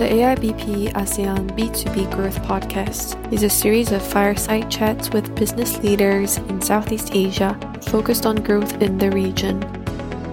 [0.00, 6.38] The AIBP ASEAN B2B Growth Podcast is a series of fireside chats with business leaders
[6.38, 9.60] in Southeast Asia focused on growth in the region.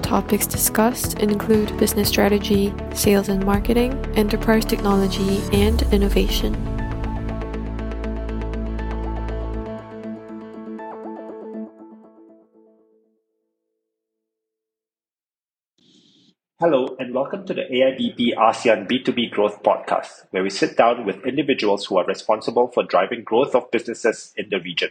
[0.02, 6.77] Topics discussed include business strategy, sales and marketing, enterprise technology, and innovation.
[16.60, 21.24] Hello, and welcome to the AIBP ASEAN B2B Growth Podcast, where we sit down with
[21.24, 24.90] individuals who are responsible for driving growth of businesses in the region.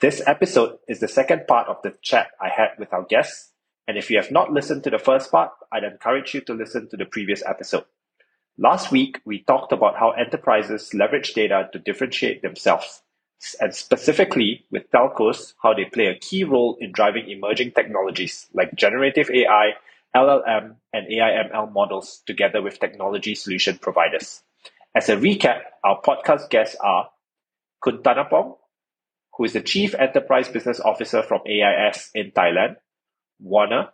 [0.00, 3.52] This episode is the second part of the chat I had with our guests,
[3.86, 6.88] and if you have not listened to the first part, I'd encourage you to listen
[6.88, 7.84] to the previous episode.
[8.58, 13.02] Last week, we talked about how enterprises leverage data to differentiate themselves,
[13.60, 18.74] and specifically with telcos, how they play a key role in driving emerging technologies like
[18.74, 19.74] generative AI
[20.16, 24.42] LLM, and AIML models together with technology solution providers.
[24.94, 27.10] As a recap, our podcast guests are
[27.84, 28.56] Khun Tanapong,
[29.36, 32.76] who is the Chief Enterprise Business Officer from AIS in Thailand,
[33.38, 33.90] Warner,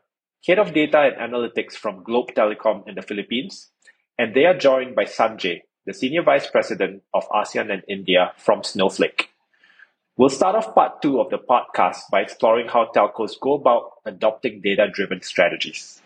[0.47, 3.71] Head of Data and Analytics from Globe Telecom in the Philippines,
[4.17, 8.63] and they are joined by Sanjay, the Senior Vice President of ASEAN and India from
[8.63, 9.31] Snowflake.
[10.17, 14.61] We'll start off part two of the podcast by exploring how telcos go about adopting
[14.61, 16.01] data driven strategies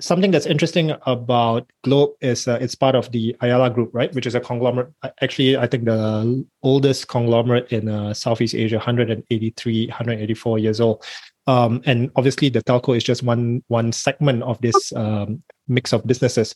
[0.00, 4.14] something that's interesting about Globe is uh, it's part of the Ayala Group, right?
[4.14, 4.92] Which is a conglomerate.
[5.22, 11.04] Actually, I think the oldest conglomerate in uh, Southeast Asia, 183, 184 years old.
[11.46, 16.06] Um, and obviously, the telco is just one one segment of this um, mix of
[16.06, 16.54] businesses.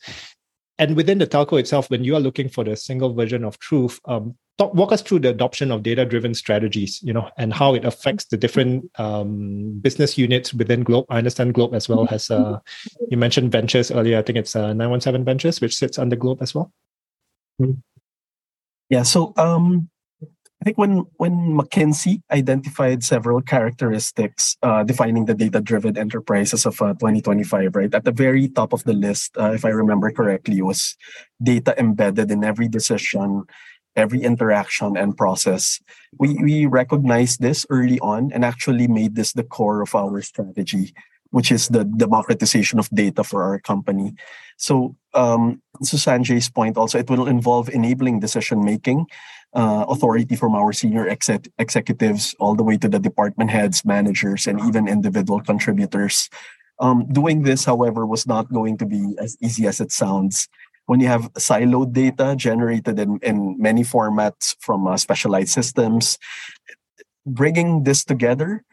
[0.80, 4.00] And within the telco itself, when you are looking for the single version of truth,
[4.06, 7.84] um, talk, walk us through the adoption of data-driven strategies, you know, and how it
[7.84, 11.04] affects the different um, business units within Globe.
[11.10, 12.60] I understand Globe as well has, uh,
[13.10, 14.18] you mentioned ventures earlier.
[14.18, 16.72] I think it's uh, 917 Ventures, which sits under Globe as well.
[18.88, 19.02] Yeah.
[19.02, 19.90] So um,
[20.60, 26.92] I think when when McKinsey identified several characteristics uh, defining the data-driven enterprises of uh,
[27.00, 30.96] 2025, right at the very top of the list, uh, if I remember correctly, was
[31.42, 33.44] data embedded in every decision,
[33.96, 35.80] every interaction and process.
[36.18, 40.92] We we recognized this early on and actually made this the core of our strategy,
[41.30, 44.14] which is the democratization of data for our company.
[44.56, 49.06] So, um, to Sanjay's point, also it will involve enabling decision making.
[49.52, 54.46] Uh, authority from our senior exec- executives all the way to the department heads, managers,
[54.46, 56.30] and even individual contributors.
[56.78, 60.48] Um, doing this, however, was not going to be as easy as it sounds
[60.90, 66.18] when you have siloed data generated in, in many formats from uh, specialized systems,
[67.24, 68.64] bringing this together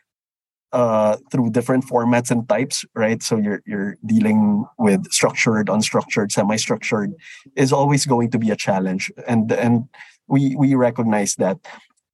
[0.74, 3.22] uh, through different formats and types, right?
[3.24, 7.14] So you're you're dealing with structured, unstructured, semi-structured,
[7.56, 9.88] is always going to be a challenge, and and
[10.28, 11.58] we we recognize that.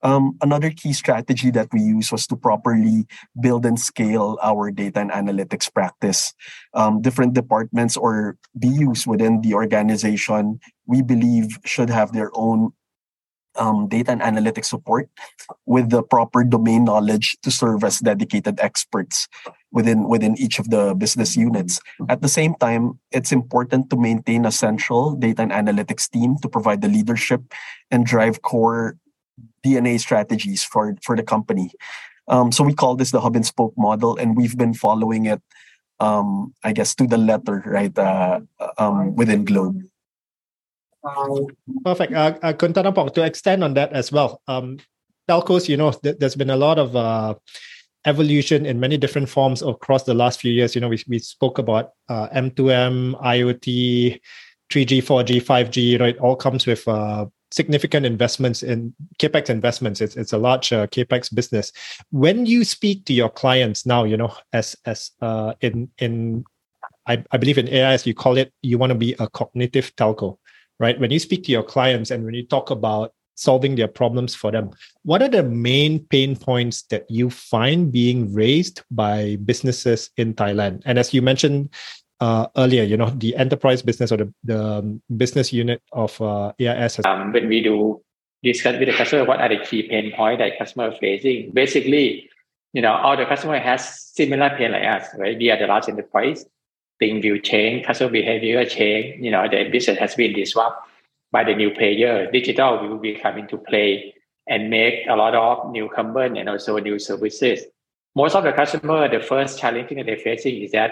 [0.03, 3.08] Um, another key strategy that we use was to properly
[3.40, 6.34] build and scale our data and analytics practice.
[6.74, 12.74] Um, different departments or BUs within the organization, we believe, should have their own
[13.56, 15.09] um, data and analytics support
[15.66, 19.28] with the proper domain knowledge to serve as dedicated experts
[19.72, 21.80] within within each of the business units.
[22.09, 26.50] At the same time, it's important to maintain a central data and analytics team to
[26.50, 27.42] provide the leadership
[27.92, 28.97] and drive core
[29.63, 31.72] D&A strategies for for the company.
[32.28, 35.42] Um, so we call this the hub and spoke model, and we've been following it,
[36.00, 38.40] um, I guess, to the letter, right, uh,
[38.78, 39.84] um, within Globe.
[41.84, 42.14] Perfect.
[42.14, 42.53] Uh, uh,
[43.09, 44.78] to extend on that as well, um,
[45.30, 47.36] telcos, you know, th- there's been a lot of uh,
[48.06, 50.75] evolution in many different forms across the last few years.
[50.75, 54.19] You know, we, we spoke about uh, M2M, IoT,
[54.72, 60.02] 3G, 4G, 5G, you know, it all comes with uh, significant investments in capex investments.
[60.02, 61.72] It's it's a large uh, capex business.
[62.09, 66.44] When you speak to your clients now, you know, as as uh, in in
[67.06, 70.38] I, I believe in AIS you call it you want to be a cognitive telco,
[70.83, 71.00] right?
[71.00, 74.51] When you speak to your clients and when you talk about solving their problems for
[74.51, 74.71] them,
[75.03, 80.83] what are the main pain points that you find being raised by businesses in Thailand?
[80.85, 81.69] And as you mentioned,
[82.19, 86.51] uh, earlier, you know, the enterprise business or the, the um, business unit of uh,
[86.59, 86.97] AIS.
[86.97, 88.01] Has- um, when we do
[88.44, 91.51] discuss with the customer, what are the key pain points that customer facing?
[91.53, 92.29] Basically,
[92.74, 95.38] you know, all the customer has similar pain like us, right?
[95.38, 96.45] We are the large enterprise.
[97.03, 99.21] Things will change, customer behavior change.
[99.21, 100.89] You know, the business has been disrupted
[101.33, 102.31] by the new player.
[102.31, 104.13] Digital will be coming to play
[104.47, 107.65] and make a lot of new newcomer and also new services.
[108.15, 110.91] Most of the customer, the first challenge that they're facing is that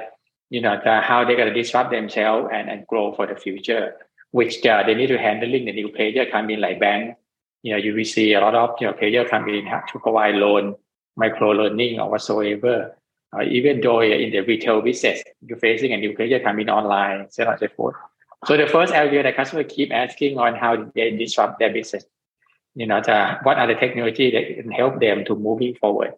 [0.50, 3.96] you know the, how they're going to disrupt themselves and, and grow for the future
[4.32, 7.18] which uh, they need to handling the new player coming like bank.
[7.64, 10.36] You know, you will see a lot of you know player coming in to provide
[10.36, 10.76] loan,
[11.16, 12.96] micro learning or whatsoever.
[13.34, 17.30] Uh, even though you're in the retail business, you're facing a new player coming online,
[17.30, 17.96] so on and so forth.
[18.46, 22.04] So the first area that customer keep asking on how they disrupt their business.
[22.76, 26.14] You know, the, what are the technology that can help them to moving forward,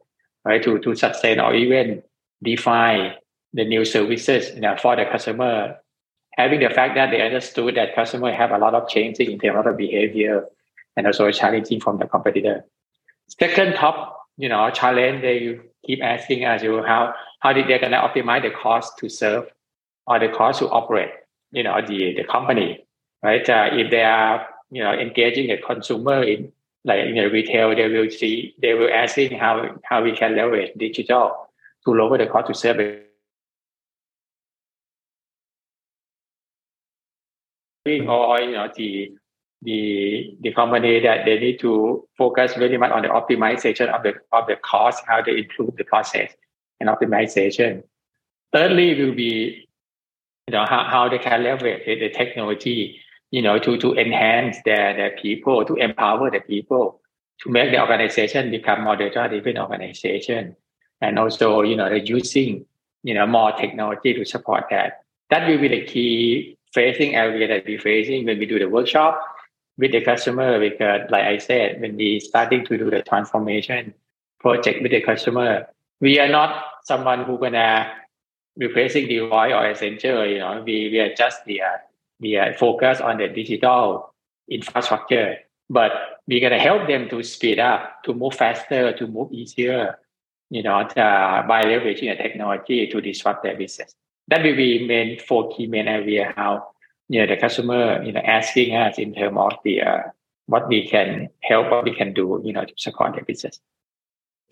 [0.45, 0.63] right?
[0.63, 2.04] To to sustain or even
[2.42, 3.13] define
[3.54, 5.77] the new services you know, for the customer.
[6.38, 9.68] Having the fact that they understood that customer have a lot of changing in terms
[9.68, 10.45] of behavior
[10.95, 12.65] and also challenging from the competitor.
[13.27, 17.97] Second top, you know, challenge they keep asking us, you how how did they gonna
[17.97, 19.45] optimize the cost to serve
[20.07, 21.12] or the cost to operate,
[21.51, 22.85] you know, the the company,
[23.21, 23.47] right?
[23.50, 26.51] Uh, if they are, you know, engaging a consumer in
[26.85, 30.71] like in the retail, they will see they will asking how how we can leverage
[30.77, 31.50] digital
[31.86, 33.03] to lower the cost to serve
[37.86, 39.13] or you know the
[39.63, 44.13] the the company that they need to focus very much on the optimization of the
[44.31, 46.31] of the cost, how to improve the process
[46.80, 47.83] and optimization.
[48.51, 49.68] Thirdly, will be
[50.48, 53.00] you know how, how they can leverage the technology,
[53.31, 57.01] you know, to to enhance their their people, to empower the people,
[57.42, 60.56] to make the organization become more data driven organization,
[61.01, 62.65] and also you know they're using
[63.04, 65.01] you know more technology to support that.
[65.30, 69.21] That will be the key facing area that we're facing when we do the workshop
[69.77, 73.93] with the customer because like I said, when we starting to do the transformation
[74.39, 75.67] project with the customer,
[75.99, 77.91] we are not someone who gonna
[78.57, 81.77] replacing Deloitte or Accenture, you know, we, we are just the uh,
[82.19, 84.13] we are focused on the digital
[84.49, 85.37] infrastructure,
[85.69, 85.91] but
[86.27, 89.97] we're gonna help them to speed up, to move faster, to move easier,
[90.49, 93.95] you know, uh, by leveraging the technology to disrupt their business.
[94.27, 96.72] That will be main four key main area how
[97.09, 100.01] you know the customer you know asking us in terms of the uh,
[100.47, 103.59] what we can help what we can do you know to support their business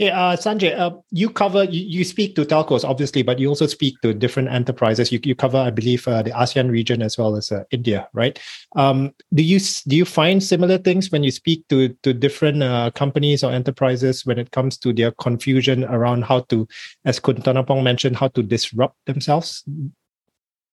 [0.02, 3.68] yeah, uh, Sanjay, uh, you cover you, you speak to telcos obviously, but you also
[3.68, 5.12] speak to different enterprises.
[5.12, 8.40] You, you cover, I believe, uh, the ASEAN region as well as uh, India, right?
[8.76, 12.90] Um, do you do you find similar things when you speak to to different uh,
[12.96, 16.68] companies or enterprises when it comes to their confusion around how to,
[17.06, 19.64] as Khun Tanapong mentioned, how to disrupt themselves?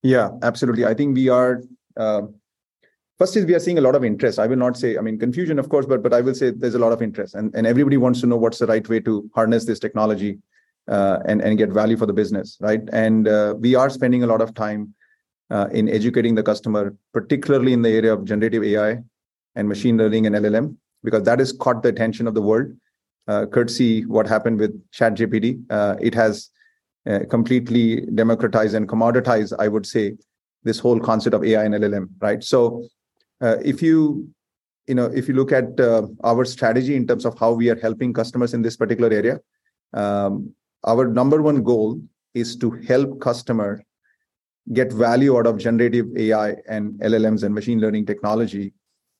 [0.02, 0.84] Yeah, absolutely.
[0.84, 1.62] I think we are
[1.96, 2.22] uh,
[3.18, 4.38] first is we are seeing a lot of interest.
[4.38, 6.74] I will not say i mean confusion of course but but i will say there's
[6.74, 9.28] a lot of interest and, and everybody wants to know what's the right way to
[9.34, 10.38] harness this technology
[10.88, 12.80] uh, and and get value for the business right?
[12.92, 14.94] And uh, we are spending a lot of time
[15.50, 18.98] uh, in educating the customer particularly in the area of generative ai
[19.56, 22.72] and machine learning and llm because that has caught the attention of the world.
[23.26, 26.48] Uh, courtesy what happened with chat gpt uh, it has
[27.06, 30.16] uh, completely democratize and commoditize, i would say
[30.64, 32.42] this whole concept of ai and llm right?
[32.42, 32.84] So
[33.40, 34.28] uh, if you
[34.86, 37.80] you know if you look at uh, our strategy in terms of how we are
[37.80, 39.40] helping customers in this particular area
[39.94, 40.52] um,
[40.84, 42.00] our number one goal
[42.34, 43.82] is to help customer
[44.72, 48.72] get value out of generative ai and llms and machine learning technology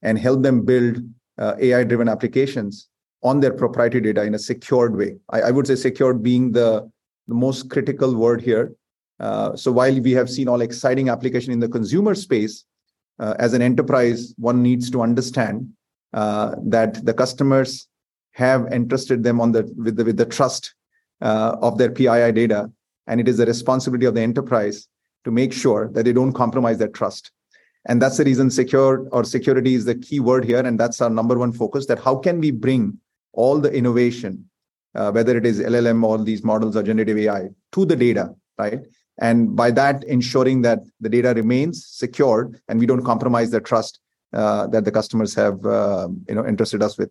[0.02, 0.98] and help them build
[1.38, 2.88] uh, ai driven applications
[3.22, 5.16] on their proprietary data in a secured way.
[5.30, 6.90] I, I would say secured being the,
[7.28, 8.72] the most critical word here
[9.20, 12.64] uh, so while we have seen all exciting application in the consumer space
[13.18, 15.68] uh, as an enterprise, one needs to understand
[16.12, 17.88] uh, that the customers
[18.32, 20.74] have entrusted them on the with the with the trust
[21.20, 22.70] uh, of their PII data,
[23.08, 24.86] and it is the responsibility of the enterprise
[25.24, 27.32] to make sure that they don't compromise that trust.
[27.86, 31.10] And that's the reason secure or security is the key word here, and that's our
[31.10, 31.86] number one focus.
[31.86, 32.98] That how can we bring
[33.32, 34.47] all the innovation,
[34.94, 38.80] uh, whether it is LLM or these models or generative AI, to the data, right?
[39.20, 44.00] and by that ensuring that the data remains secured and we don't compromise the trust
[44.32, 47.10] uh, that the customers have uh, you know entrusted us with.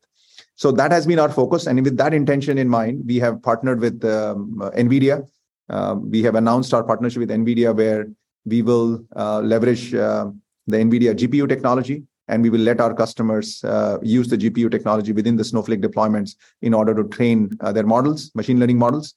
[0.56, 1.68] So that has been our focus.
[1.68, 5.28] And with that intention in mind we have partnered with um, nvidia.
[5.70, 8.08] Uh, we have announced our partnership with nvidia where
[8.46, 10.28] we will uh, leverage uh,
[10.68, 15.12] the nvidia gpu technology and we will let our customers uh, use the gpu technology
[15.12, 19.14] within the snowflake deployments in order to train their models machine learning models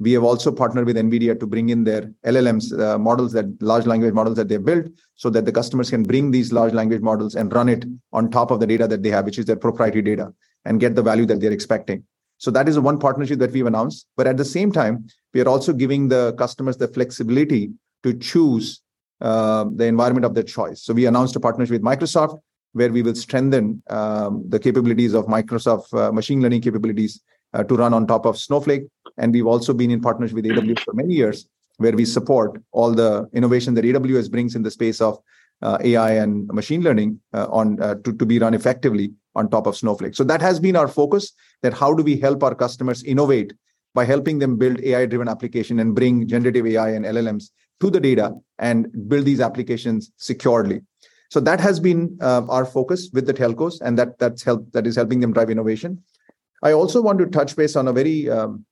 [0.00, 3.86] we have also partnered with NVIDIA to bring in their LLMs uh, models, that large
[3.86, 7.34] language models that they built, so that the customers can bring these large language models
[7.34, 10.00] and run it on top of the data that they have, which is their proprietary
[10.00, 10.32] data,
[10.64, 12.02] and get the value that they're expecting.
[12.38, 14.06] So that is one partnership that we've announced.
[14.16, 17.70] But at the same time, we are also giving the customers the flexibility
[18.02, 18.80] to choose
[19.20, 20.82] uh, the environment of their choice.
[20.82, 22.40] So we announced a partnership with Microsoft,
[22.72, 27.20] where we will strengthen um, the capabilities of Microsoft uh, machine learning capabilities
[27.52, 28.84] uh, to run on top of Snowflake.
[29.18, 31.48] And we've also been in partnership with AWS for many years,
[31.78, 35.18] where we support all the innovation that AWS brings in the space of
[35.62, 39.66] uh, AI and machine learning uh, on uh, to, to be run effectively on top
[39.66, 40.14] of Snowflake.
[40.14, 41.32] So that has been our focus.
[41.62, 43.52] That how do we help our customers innovate
[43.94, 47.50] by helping them build AI-driven application and bring generative AI and LLMs
[47.80, 50.82] to the data and build these applications securely.
[51.30, 54.86] So that has been uh, our focus with the telcos, and that that's help that
[54.86, 56.02] is helping them drive innovation.
[56.62, 58.66] I also want to touch base on a very um,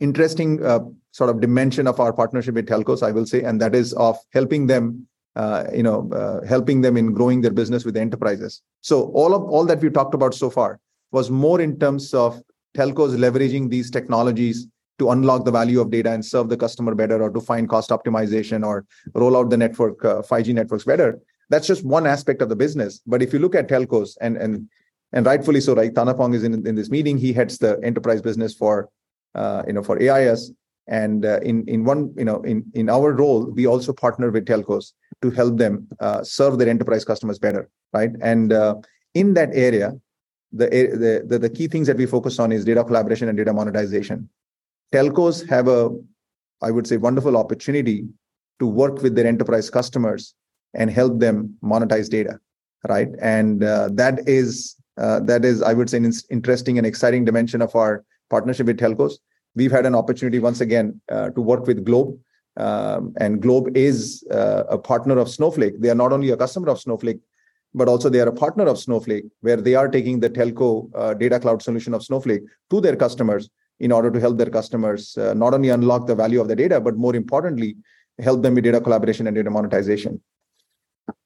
[0.00, 0.80] interesting uh,
[1.12, 4.16] sort of dimension of our partnership with telcos, I will say, and that is of
[4.32, 5.06] helping them,
[5.36, 8.62] uh, you know, uh, helping them in growing their business with enterprises.
[8.80, 10.80] So all of all that we talked about so far
[11.12, 12.42] was more in terms of
[12.76, 14.66] telcos leveraging these technologies
[14.98, 17.90] to unlock the value of data and serve the customer better, or to find cost
[17.90, 21.18] optimization, or roll out the network 5G uh, networks better.
[21.50, 23.00] That's just one aspect of the business.
[23.06, 24.68] But if you look at telcos, and and
[25.12, 25.92] and rightfully so, right?
[25.92, 27.16] Tanapong is in, in this meeting.
[27.16, 28.90] He heads the enterprise business for
[29.34, 30.52] uh, you know for AIS.
[30.86, 34.46] And uh, in in one you know in in our role, we also partner with
[34.46, 38.10] telcos to help them uh, serve their enterprise customers better, right?
[38.20, 38.76] And uh,
[39.14, 39.92] in that area,
[40.52, 44.28] the the the key things that we focus on is data collaboration and data monetization.
[44.92, 45.90] Telcos have a,
[46.62, 48.06] I would say, wonderful opportunity
[48.58, 50.34] to work with their enterprise customers
[50.74, 52.38] and help them monetize data,
[52.88, 53.08] right?
[53.20, 57.62] And uh, that is uh, that is, I would say, an interesting and exciting dimension
[57.62, 59.14] of our partnership with telcos.
[59.54, 62.18] We've had an opportunity once again uh, to work with Globe,
[62.56, 65.80] um, and Globe is uh, a partner of Snowflake.
[65.80, 67.20] They are not only a customer of Snowflake,
[67.74, 71.14] but also they are a partner of Snowflake, where they are taking the telco uh,
[71.14, 73.48] data cloud solution of Snowflake to their customers
[73.80, 76.80] in order to help their customers uh, not only unlock the value of the data,
[76.80, 77.76] but more importantly,
[78.18, 80.20] help them with data collaboration and data monetization.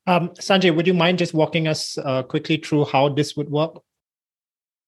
[0.06, 3.80] Um, Sanjay, would you mind just walking us uh, quickly through how this would work?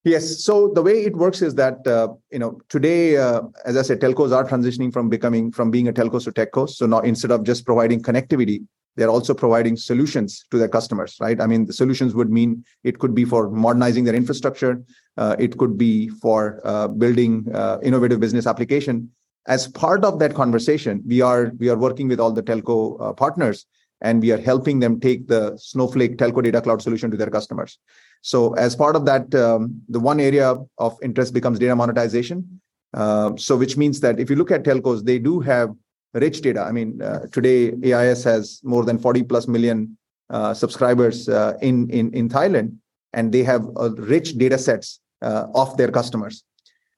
[0.05, 0.45] Yes.
[0.45, 4.01] So the way it works is that uh, you know today, uh, as I said,
[4.01, 6.71] telcos are transitioning from becoming from being a telcos to techcos.
[6.71, 8.67] So now instead of just providing connectivity,
[8.97, 11.41] they're also providing solutions to their customers, right?
[11.41, 14.83] I mean, the solutions would mean it could be for modernizing their infrastructure,
[15.17, 19.11] it could be for uh, building uh, innovative business application.
[19.47, 23.13] As part of that conversation, we are we are working with all the telco uh,
[23.13, 23.67] partners
[24.01, 27.79] and we are helping them take the Snowflake Telco Data Cloud solution to their customers.
[28.23, 32.61] So as part of that, um, the one area of interest becomes data monetization.
[32.93, 35.71] Uh, so which means that if you look at telcos, they do have
[36.13, 36.63] rich data.
[36.63, 39.97] I mean, uh, today AIS has more than 40 plus million
[40.31, 42.77] uh, subscribers uh, in, in, in Thailand,
[43.13, 43.67] and they have
[43.99, 45.04] rich data sets uh,
[45.55, 46.45] of their customers.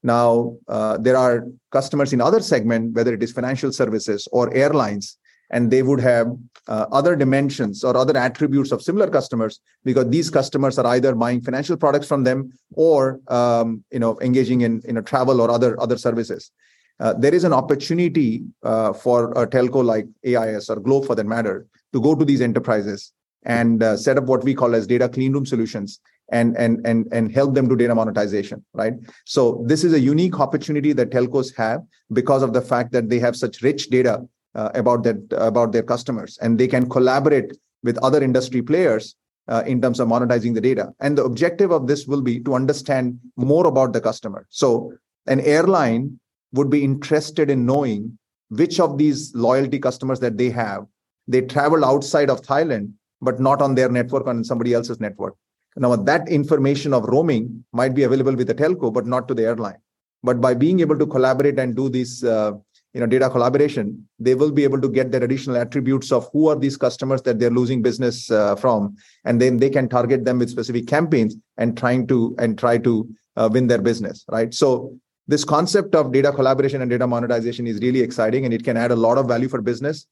[0.02, 5.18] Now, uh, there are customers in other segment, whether it is financial services or airlines,
[5.50, 6.28] and they would have
[6.68, 11.40] uh, other dimensions or other attributes of similar customers because these customers are either buying
[11.40, 15.80] financial products from them or um, you know engaging in in a travel or other
[15.80, 16.50] other services
[16.98, 21.26] uh, there is an opportunity uh, for a telco like ais or globe for that
[21.26, 23.12] matter to go to these enterprises
[23.44, 27.06] and uh, set up what we call as data clean room solutions and and and
[27.12, 28.94] and help them do data monetization right?
[29.24, 33.18] So this is a unique opportunity that telcos have because of the fact that they
[33.18, 37.98] have such rich data uh, about that about their customers and they can collaborate with
[37.98, 39.14] other industry players
[39.48, 40.92] uh, in terms of monetizing the data.
[41.00, 44.46] And the objective of this will be to understand more about the customer.
[44.50, 44.92] So
[45.26, 46.18] an airline
[46.52, 48.18] would be interested in knowing
[48.48, 50.86] which of these loyalty customers that they have.
[51.28, 55.34] They travel outside of thailand but not on their network on somebody else's network
[55.76, 59.44] now that information of roaming might be available with the telco but not to the
[59.44, 59.78] airline.
[60.22, 62.52] But by being able to collaborate and do this uh,
[62.94, 66.48] you know data collaboration they will be able to get their additional attributes of who
[66.48, 68.96] are these customers that they're losing business uh, from.
[69.24, 73.08] And then they can target them with specific campaigns and trying to and try to
[73.36, 74.52] uh, win their business right?
[74.54, 78.76] So this concept of data collaboration and data monetization is really exciting and it can
[78.76, 80.06] add a lot of value for business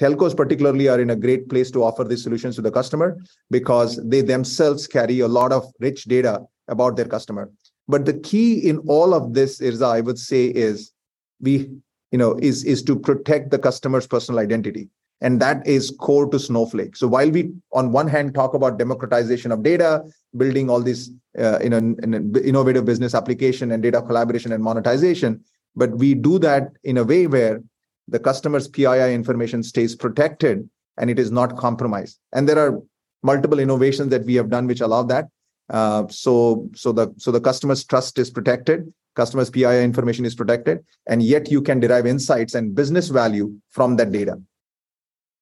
[0.00, 3.18] telcos particularly are in a great place to offer these solutions to the customer
[3.50, 7.50] because they themselves carry a lot of rich data about their customer.
[7.86, 10.92] But the key in all of this is i would say is
[11.40, 11.68] we
[12.12, 14.88] you know is is to protect the customer's personal identity.
[15.22, 16.96] And that is core to snowflake.
[16.96, 20.02] So while we on one hand talk about democratization of data
[20.34, 25.44] building all these uh, in, in an innovative business application and data collaboration and monetization
[25.76, 27.62] but we do that in a way where
[28.10, 32.78] the customer's pii information stays protected and it is not compromised and there are
[33.22, 35.26] multiple innovations that we have done which allow that
[35.70, 40.84] uh, so so the so the customer's trust is protected customers PII information is protected,
[41.06, 44.40] and yet you can derive insights and business value from that data.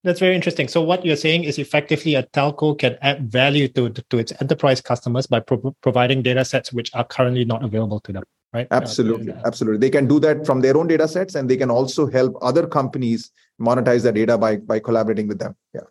[0.04, 0.68] That's very interesting.
[0.68, 4.80] So what you're saying is effectively a telco can add value to to its enterprise
[4.80, 8.66] customers by pro- providing data sets which are currently not available to them, right?
[8.70, 9.78] Absolutely, uh, absolutely.
[9.78, 12.66] They can do that from their own data sets, and they can also help other
[12.66, 15.56] companies monetize their data by by collaborating with them.
[15.74, 15.88] Yeah.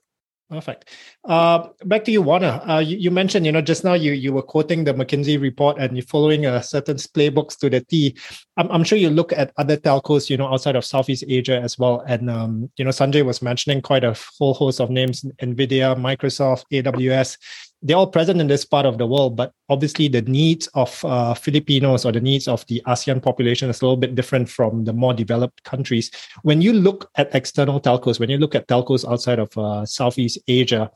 [0.50, 0.88] Perfect.
[1.26, 2.62] Uh, back to you, Warner.
[2.66, 5.78] Uh, you, you, mentioned, you know, just now you you were quoting the McKinsey report
[5.78, 8.16] and you're following a certain playbooks to the T.
[8.56, 11.78] I'm, I'm sure you look at other telcos, you know, outside of Southeast Asia as
[11.78, 12.02] well.
[12.08, 16.64] And um, you know, Sanjay was mentioning quite a whole host of names: Nvidia, Microsoft,
[16.72, 17.38] AWS
[17.82, 21.34] they're all present in this part of the world, but obviously the needs of uh,
[21.34, 24.94] Filipinos or the needs of the ASEAN population is a little bit different from the
[24.94, 26.10] more developed countries.
[26.42, 30.40] When you look at external telcos, when you look at telcos outside of uh, Southeast
[30.48, 30.92] Asia,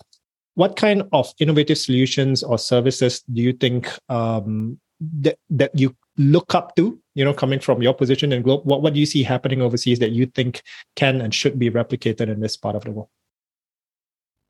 [0.55, 4.79] what kind of innovative solutions or services do you think um,
[5.21, 6.99] that that you look up to?
[7.15, 9.99] You know, coming from your position in globe, what what do you see happening overseas
[9.99, 10.61] that you think
[10.95, 13.09] can and should be replicated in this part of the world?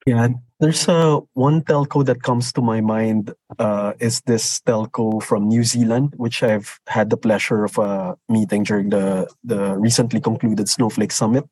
[0.06, 0.30] Yeah,
[0.60, 5.64] there's a one telco that comes to my mind uh, is this telco from New
[5.64, 11.12] Zealand, which I've had the pleasure of uh, meeting during the the recently concluded Snowflake
[11.12, 11.46] Summit.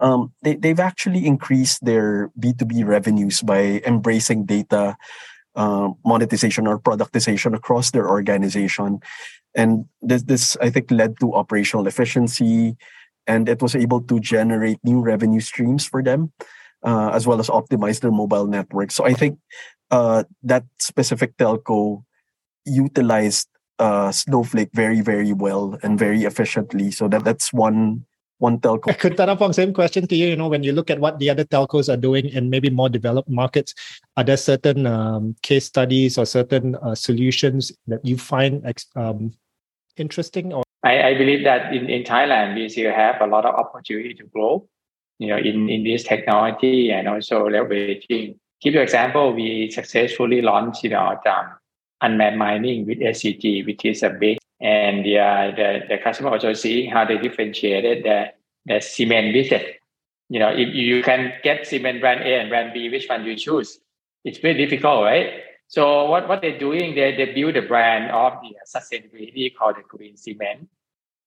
[0.00, 4.96] Um, they they've actually increased their B two B revenues by embracing data
[5.54, 9.00] uh, monetization or productization across their organization,
[9.54, 12.76] and this this I think led to operational efficiency,
[13.26, 16.32] and it was able to generate new revenue streams for them
[16.82, 18.90] uh, as well as optimize their mobile network.
[18.90, 19.38] So I think
[19.90, 22.04] uh, that specific telco
[22.64, 26.90] utilized uh, Snowflake very, very well and very efficiently.
[26.90, 28.04] So that that's one
[28.38, 28.92] one telco.
[28.92, 30.26] Tanapong, same question to you.
[30.26, 32.88] You know, when you look at what the other telcos are doing in maybe more
[32.88, 33.74] developed markets,
[34.16, 38.60] are there certain um, case studies or certain uh, solutions that you find
[38.94, 39.32] um,
[39.96, 40.52] interesting?
[40.52, 44.14] Or I, I believe that in, in Thailand we still have a lot of opportunity
[44.14, 44.68] to grow
[45.18, 48.36] you know, in, in this technology and also leveraging.
[48.60, 51.46] Give you example, we successfully launched, you know, um,
[52.00, 56.52] unmanned mining with SCG, which is a big, and the, uh, the, the customer also
[56.52, 58.32] seeing how they differentiated the,
[58.66, 59.64] the cement business.
[60.28, 63.36] You know, if you can get cement brand A and brand B, which one you
[63.36, 63.78] choose?
[64.24, 65.42] It's very difficult, right?
[65.68, 69.82] So what, what they're doing, they, they build a brand of the sustainability called the
[69.82, 70.68] green cement.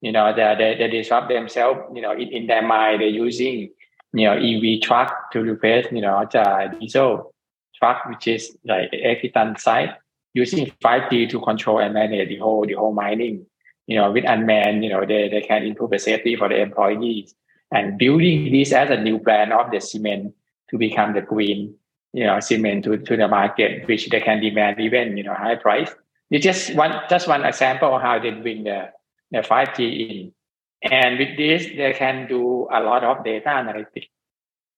[0.01, 3.69] You know, they, they, they disrupt themselves, you know, in, in their mind, they're using
[4.13, 7.33] you know EV truck to replace you know the diesel
[7.75, 9.89] truck which is like 80 ton size
[10.33, 13.45] using 5G to control and manage the whole the whole mining
[13.87, 17.35] you know with unmanned you know they, they can improve the safety for the employees.
[17.71, 20.33] And building this as a new brand of the cement
[20.71, 21.75] to become the green
[22.13, 25.55] you know cement to, to the market which they can demand even you know high
[25.55, 25.91] price.
[26.31, 28.89] It's just one just one example of how they bring the
[29.31, 30.33] the 5G in
[30.81, 34.07] and with this, they can do a lot of data analytics.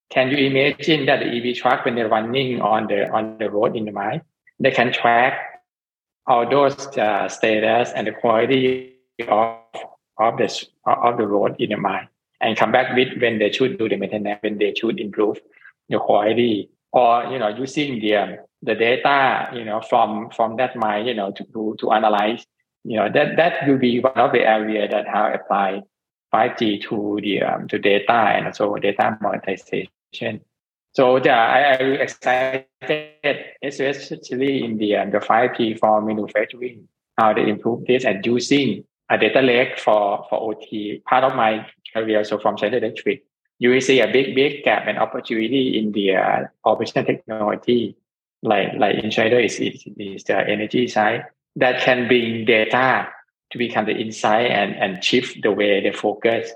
[0.10, 3.76] Can you imagine that the EV truck, when they're running on the on the road
[3.76, 4.22] in the mine,
[4.60, 5.64] they can track
[6.28, 8.96] all those uh, status and the quality
[9.28, 9.60] of
[10.18, 12.10] of the of the road in the mine,
[12.42, 15.40] and come back with when they should do the maintenance, when they should improve
[15.88, 20.76] the quality, or you know using the um, the data you know from from that
[20.76, 22.46] mine you know to to, to analyze
[22.84, 25.82] you know that that will be one of the area that how apply
[26.34, 30.42] 5G to the um, to data and also data monetization.
[30.94, 32.66] So yeah, I, I'm excited,
[33.64, 39.18] especially in the um, the 5G for manufacturing, how they improve this and using a
[39.18, 41.02] data lake for for OT.
[41.08, 43.24] Part of my career, so from Schneider Electric,
[43.60, 47.96] you will see a big big gap and opportunity in the uh, operational technology.
[48.44, 53.08] Like like in China is, is is the energy side that can bring data
[53.52, 56.52] to become the insight and, and shift the way they focus.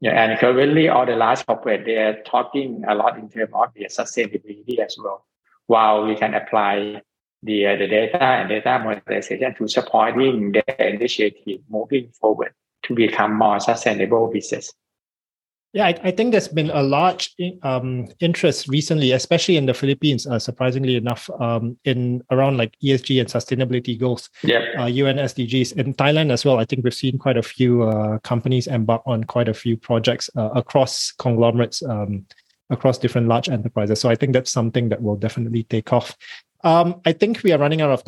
[0.00, 3.68] Yeah, and currently all the large corporate they are talking a lot in terms of
[3.74, 5.24] the sustainability as well.
[5.66, 7.00] While we can apply
[7.42, 12.52] the uh, the data and data monetization to supporting the initiative moving forward
[12.84, 14.72] to become more sustainable business.
[15.74, 17.34] Yeah, I, I, think there's been a large
[17.64, 23.18] um, interest recently, especially in the Philippines, uh, surprisingly enough, um, in around like ESG
[23.18, 24.60] and sustainability goals, yeah.
[24.78, 25.72] uh, UN SDGs.
[25.72, 29.24] In Thailand as well, I think we've seen quite a few uh, companies embark on
[29.24, 32.24] quite a few projects uh, across conglomerates, um,
[32.70, 34.00] across different large enterprises.
[34.00, 36.16] So I think that's something that will definitely take off.
[36.64, 38.02] Um, I think we are running out of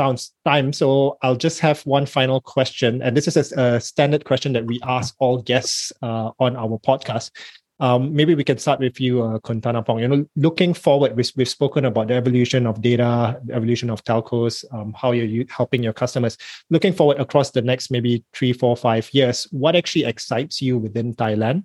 [0.46, 4.54] time, so I'll just have one final question, and this is a, a standard question
[4.54, 7.30] that we ask all guests uh, on our podcast.
[7.80, 9.98] Um, maybe we can start with you, uh, Pong.
[9.98, 14.02] You know, looking forward, we've, we've spoken about the evolution of data, the evolution of
[14.04, 16.38] telcos, um, how you're helping your customers.
[16.70, 21.14] Looking forward across the next maybe three, four, five years, what actually excites you within
[21.14, 21.64] Thailand?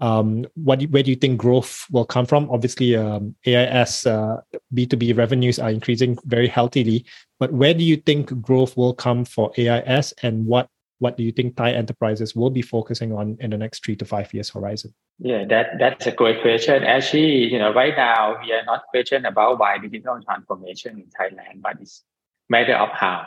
[0.00, 2.50] Um, what where do you think growth will come from?
[2.50, 4.40] Obviously, um, AIS uh,
[4.74, 7.06] B2B revenues are increasing very healthily,
[7.38, 11.32] but where do you think growth will come for AIS, and what what do you
[11.32, 14.94] think Thai enterprises will be focusing on in the next three to five years horizon?
[15.18, 16.84] Yeah, that that's a great question.
[16.84, 21.62] Actually, you know, right now we are not question about why digital transformation in Thailand,
[21.62, 22.02] but it's
[22.50, 23.26] matter of how.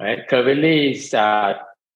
[0.00, 0.28] Right?
[0.28, 1.54] Currently, it's, uh,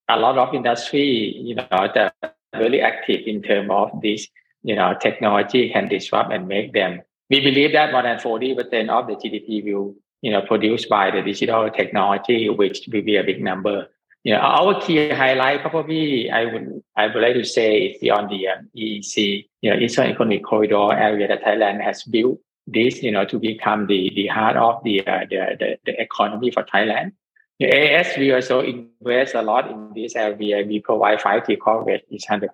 [0.08, 4.28] a lot of industry, you know, that really active in terms of this,
[4.62, 7.02] you know, technology can disrupt and make them.
[7.30, 11.22] We believe that more than 40% of the GDP will, you know, produced by the
[11.22, 13.88] digital technology, which will be a big number.
[14.24, 18.46] Yeah, our key highlight probably I would I would like to say is on the
[18.48, 22.38] um, EEC, you know, Eastern Economic Corridor area that Thailand has built
[22.68, 26.52] this, you know, to become the the heart of the uh, the, the, the economy
[26.52, 27.12] for Thailand.
[27.60, 30.64] AIS we also invest a lot in this area.
[30.66, 32.48] We provide 5G coverage is 100%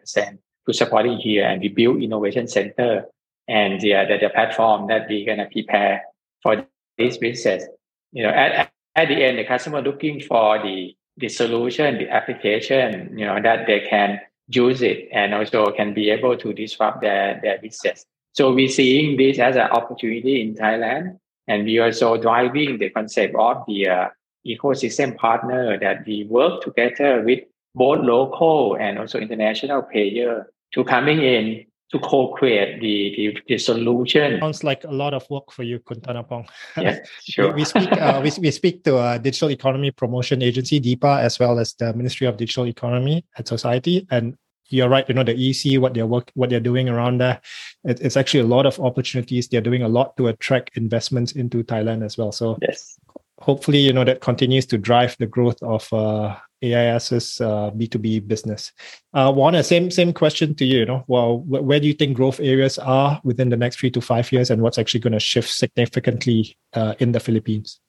[0.66, 3.06] to support it here, and we build innovation center
[3.46, 6.02] and the, the, the platform that we're gonna prepare
[6.42, 6.66] for
[6.98, 7.64] this business.
[8.12, 13.16] You know, at at the end, the customer looking for the the solution, the application,
[13.18, 17.40] you know, that they can use it and also can be able to disrupt their,
[17.42, 18.06] their business.
[18.32, 21.18] So we're seeing this as an opportunity in Thailand.
[21.48, 24.08] And we also driving the concept of the uh,
[24.48, 27.40] ecosystem partner that we work together with
[27.74, 34.38] both local and also international player to coming in to co-create the, the, the solution.
[34.40, 36.46] Sounds like a lot of work for you, Khun Tanapong.
[36.76, 37.48] Yeah, sure.
[37.48, 41.38] we, we, speak uh, we, we speak to a digital economy promotion agency, DEPA, as
[41.38, 44.06] well as the Ministry of Digital Economy and Society.
[44.10, 44.36] And
[44.68, 47.40] you're right, you know, the EC, what they're work, what they're doing around there,
[47.84, 49.48] it, it's actually a lot of opportunities.
[49.48, 52.32] They're doing a lot to attract investments into Thailand as well.
[52.32, 52.98] So yes.
[53.40, 58.72] Hopefully, you know, that continues to drive the growth of uh, AIS's uh, B2B business.
[59.14, 60.80] Uh, Warner, same same question to you.
[60.80, 64.00] You know, well, where do you think growth areas are within the next three to
[64.00, 67.80] five years, and what's actually going to shift significantly uh, in the Philippines?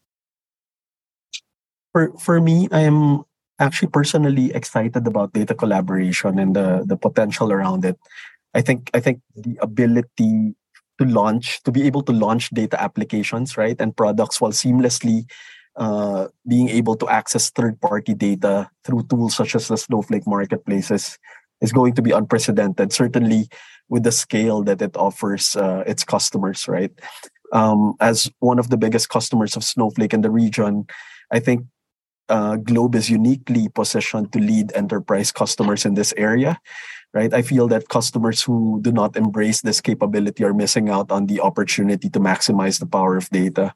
[1.91, 3.23] For for me, I am
[3.59, 7.97] actually personally excited about data collaboration and the the potential around it.
[8.53, 10.55] I think I think the ability
[10.99, 15.25] to launch to be able to launch data applications right and products while seamlessly
[15.79, 21.17] uh, being able to access third-party data through tools such as the Snowflake marketplaces
[21.61, 22.91] is going to be unprecedented.
[22.91, 23.47] Certainly,
[23.87, 26.91] with the scale that it offers uh, its customers, right?
[27.53, 30.85] Um, as one of the biggest customers of Snowflake in the region,
[31.31, 31.65] I think
[32.29, 36.59] uh, Globe is uniquely positioned to lead enterprise customers in this area,
[37.13, 37.33] right?
[37.33, 41.41] I feel that customers who do not embrace this capability are missing out on the
[41.41, 43.73] opportunity to maximize the power of data.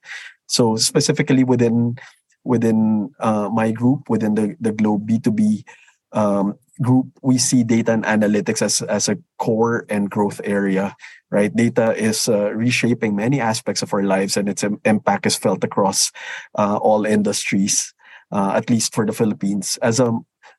[0.47, 1.97] So specifically within
[2.43, 5.63] within uh, my group, within the, the Globe B2B
[6.11, 10.95] um, group, we see data and analytics as, as a core and growth area,
[11.31, 11.55] right?
[11.55, 16.11] Data is uh, reshaping many aspects of our lives and its impact is felt across
[16.57, 17.93] uh, all industries,
[18.33, 19.77] uh, at least for the Philippines.
[19.81, 20.11] As a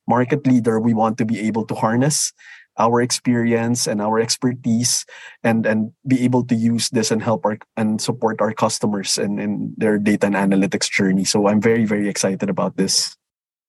[0.06, 2.32] market leader, we want to be able to harness
[2.78, 5.06] our experience and our expertise
[5.42, 9.38] and and be able to use this and help our and support our customers in,
[9.38, 11.24] in their data and analytics journey.
[11.24, 13.14] So i'm very very excited about this.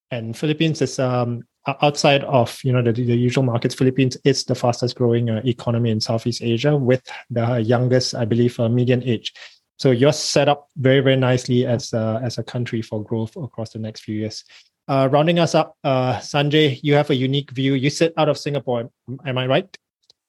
[0.09, 1.43] And philippines is um
[1.81, 5.89] outside of you know the, the usual markets philippines is the fastest growing uh, economy
[5.89, 9.33] in southeast asia with the youngest i believe uh, median age
[9.77, 13.71] so you're set up very very nicely as uh, as a country for growth across
[13.71, 14.43] the next few years
[14.87, 17.73] uh, rounding us up, uh, Sanjay, you have a unique view.
[17.73, 18.89] You sit out of Singapore,
[19.25, 19.77] am I right?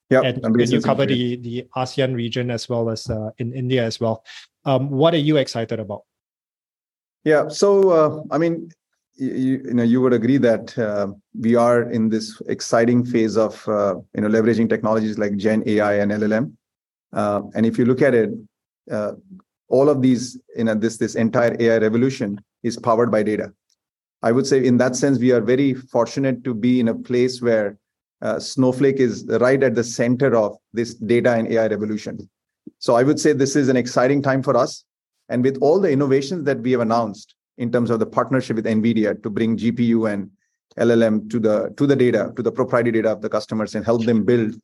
[0.09, 3.83] Yeah, and, and you cover the the ASEAN region as well as uh, in India
[3.83, 4.23] as well.
[4.65, 6.03] Um, what are you excited about?
[7.23, 8.71] Yeah, so uh, I mean,
[9.15, 11.07] you, you, know, you would agree that uh,
[11.37, 15.95] we are in this exciting phase of uh, you know leveraging technologies like Gen AI
[15.95, 16.53] and LLM.
[17.11, 18.31] and if you look at it,
[19.69, 23.51] all of these, you know, this this entire AI revolution is powered by data
[24.23, 27.41] I would say, in that sense, we are very fortunate to be in a place
[27.41, 27.77] where
[28.21, 32.27] uh, Snowflake is right at the center of this data and AI revolution.
[32.79, 34.83] So I would say this is an exciting time for us.
[35.29, 38.65] And with all the innovations that we have announced in terms of the partnership with
[38.65, 40.31] NVIDIA to bring GPU and
[40.79, 44.05] LLM to the to the data, to the proprietary data of the customers, and help
[44.05, 44.59] them build uh,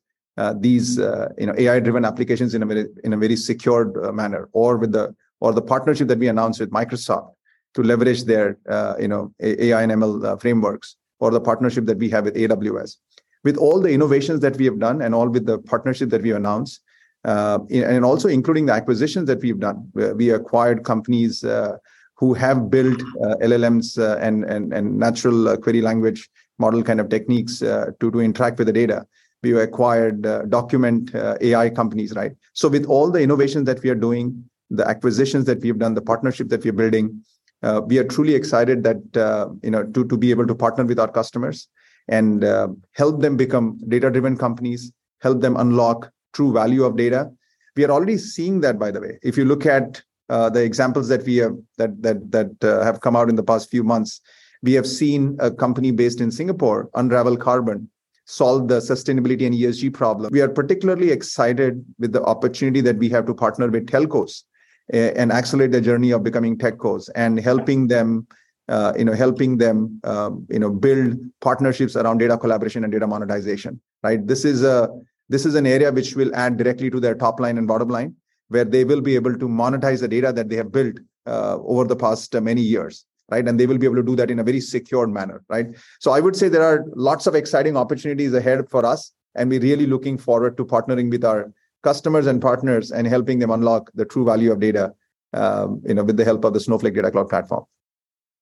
[0.54, 4.48] these uh, you know AI-driven applications in a very in a very secured uh, manner,
[4.52, 7.34] or with the or the partnership that we announced with Microsoft
[7.74, 11.98] to leverage their uh, you know AI and ML uh, frameworks or the partnership that
[11.98, 12.96] we have with AWS.
[13.44, 16.32] With all the innovations that we have done and all with the partnership that we
[16.32, 16.80] announced,
[17.24, 21.76] uh, and also including the acquisitions that we've done, we acquired companies uh,
[22.16, 27.08] who have built uh, LLMs uh, and, and and natural query language model kind of
[27.08, 29.06] techniques to to interact with the data.
[29.44, 32.32] We acquired document AI companies, right?
[32.54, 36.02] So with all the innovations that we are doing, the acquisitions that we've done, the
[36.02, 37.22] partnership that we're building,
[37.62, 40.84] uh, we are truly excited that uh, you know to, to be able to partner
[40.84, 41.68] with our customers
[42.08, 44.92] and uh, help them become data driven companies
[45.24, 47.30] help them unlock true value of data.
[47.76, 49.18] We are already seeing that, by the way.
[49.22, 53.00] If you look at uh, the examples that we have that that that uh, have
[53.00, 54.20] come out in the past few months,
[54.62, 57.90] we have seen a company based in Singapore, Unravel Carbon,
[58.26, 60.30] solve the sustainability and ESG problem.
[60.32, 64.44] We are particularly excited with the opportunity that we have to partner with telcos
[64.92, 68.26] uh, and accelerate the journey of becoming techcos and helping them
[68.68, 73.06] uh, you know helping them um, you know build partnerships around data collaboration and data
[73.06, 74.88] monetization right this is a
[75.28, 78.14] this is an area which will add directly to their top line and bottom line
[78.48, 81.84] where they will be able to monetize the data that they have built uh, over
[81.84, 84.38] the past uh, many years right and they will be able to do that in
[84.38, 85.66] a very secure manner right
[86.00, 89.60] so i would say there are lots of exciting opportunities ahead for us and we're
[89.60, 94.04] really looking forward to partnering with our customers and partners and helping them unlock the
[94.04, 94.92] true value of data
[95.32, 97.64] um, you know with the help of the snowflake data cloud platform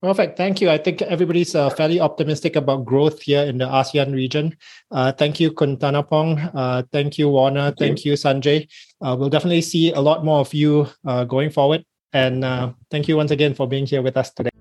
[0.03, 0.37] Perfect.
[0.37, 0.68] Thank you.
[0.68, 4.57] I think everybody's uh, fairly optimistic about growth here in the ASEAN region.
[4.90, 6.51] Uh, thank you, Khun Tanapong.
[6.53, 7.71] Uh, thank you, Warner.
[7.71, 8.11] Thank, thank you.
[8.11, 8.68] you, Sanjay.
[9.01, 11.85] Uh, we'll definitely see a lot more of you uh, going forward.
[12.12, 14.52] And uh, thank you once again for being here with us today.